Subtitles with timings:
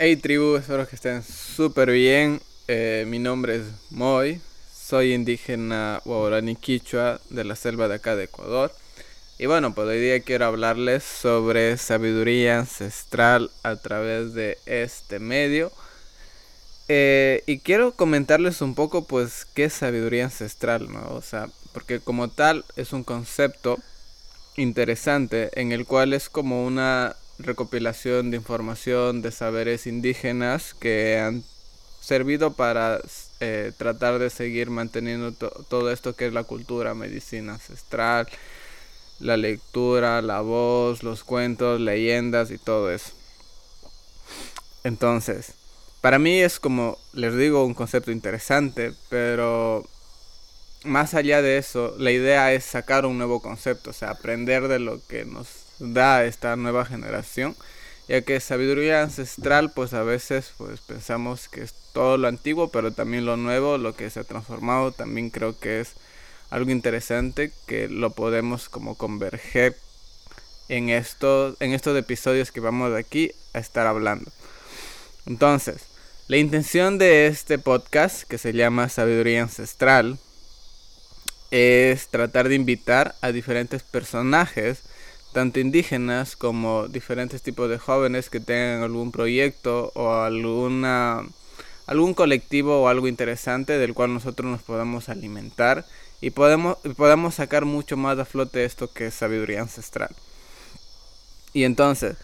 [0.00, 2.40] Hey tribu, espero que estén súper bien.
[2.68, 4.40] Eh, mi nombre es Moy,
[4.72, 8.72] soy indígena Waorani Quichua de la selva de acá de Ecuador.
[9.40, 15.72] Y bueno, pues hoy día quiero hablarles sobre sabiduría ancestral a través de este medio.
[16.86, 21.12] Eh, y quiero comentarles un poco pues qué es sabiduría ancestral, ¿no?
[21.12, 23.80] O sea, porque como tal es un concepto
[24.56, 31.44] interesante en el cual es como una recopilación de información de saberes indígenas que han
[32.00, 33.00] servido para
[33.40, 38.28] eh, tratar de seguir manteniendo todo esto que es la cultura, medicina ancestral,
[39.20, 43.12] la lectura, la voz, los cuentos, leyendas y todo eso.
[44.84, 45.54] Entonces,
[46.00, 49.84] para mí es como, les digo, un concepto interesante, pero
[50.88, 54.78] más allá de eso, la idea es sacar un nuevo concepto, o sea, aprender de
[54.78, 57.54] lo que nos da esta nueva generación,
[58.08, 62.92] ya que sabiduría ancestral, pues a veces pues pensamos que es todo lo antiguo, pero
[62.92, 65.94] también lo nuevo, lo que se ha transformado, también creo que es
[66.50, 69.76] algo interesante que lo podemos como converger
[70.68, 74.30] en estos, en estos episodios que vamos de aquí a estar hablando.
[75.26, 75.82] Entonces,
[76.28, 80.18] la intención de este podcast, que se llama Sabiduría Ancestral,
[81.50, 84.82] es tratar de invitar a diferentes personajes,
[85.32, 91.24] tanto indígenas como diferentes tipos de jóvenes que tengan algún proyecto o alguna
[91.86, 95.86] algún colectivo o algo interesante del cual nosotros nos podamos alimentar
[96.20, 100.10] y podemos, podamos sacar mucho más a flote esto que es sabiduría ancestral.
[101.54, 102.16] Y entonces,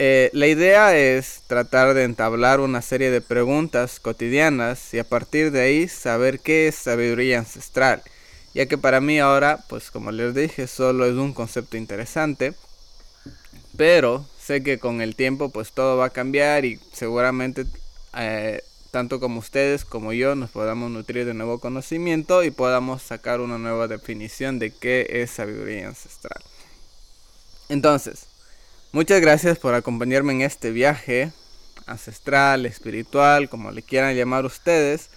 [0.00, 5.52] eh, la idea es tratar de entablar una serie de preguntas cotidianas y a partir
[5.52, 8.02] de ahí saber qué es sabiduría ancestral
[8.54, 12.54] ya que para mí ahora, pues como les dije, solo es un concepto interesante,
[13.76, 17.66] pero sé que con el tiempo pues todo va a cambiar y seguramente
[18.16, 23.40] eh, tanto como ustedes como yo nos podamos nutrir de nuevo conocimiento y podamos sacar
[23.40, 26.40] una nueva definición de qué es sabiduría ancestral.
[27.68, 28.26] Entonces,
[28.92, 31.32] muchas gracias por acompañarme en este viaje
[31.86, 35.10] ancestral, espiritual, como le quieran llamar ustedes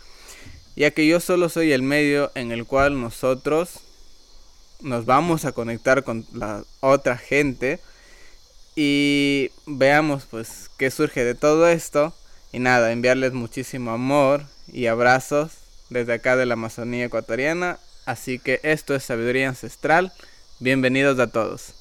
[0.78, 3.80] ya que yo solo soy el medio en el cual nosotros
[4.82, 7.80] nos vamos a conectar con la otra gente
[8.76, 12.14] y veamos pues qué surge de todo esto.
[12.54, 15.54] Y nada, enviarles muchísimo amor y abrazos
[15.90, 20.14] desde acá de la Amazonía ecuatoriana, así que esto es sabiduría ancestral,
[20.60, 21.77] bienvenidos a todos.